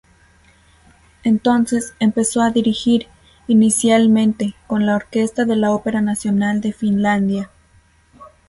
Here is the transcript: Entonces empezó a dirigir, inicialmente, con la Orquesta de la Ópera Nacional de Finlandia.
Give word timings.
Entonces 1.23 1.93
empezó 1.99 2.41
a 2.41 2.49
dirigir, 2.49 3.05
inicialmente, 3.45 4.55
con 4.65 4.87
la 4.87 4.95
Orquesta 4.95 5.45
de 5.45 5.55
la 5.55 5.69
Ópera 5.73 6.01
Nacional 6.01 6.59
de 6.59 6.73
Finlandia. 6.73 7.51